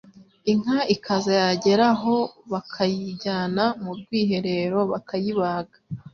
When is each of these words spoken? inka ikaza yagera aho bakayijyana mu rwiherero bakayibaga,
inka 0.51 0.79
ikaza 0.95 1.31
yagera 1.41 1.85
aho 1.95 2.15
bakayijyana 2.51 3.63
mu 3.83 3.91
rwiherero 3.99 4.79
bakayibaga, 4.91 5.77